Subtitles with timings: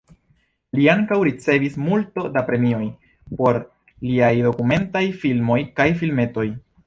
[0.77, 2.81] Li ankaŭ ricevis multo da premioj
[3.41, 3.61] por
[4.09, 6.49] liaj dokumentaj filmoj kaj filmetoj.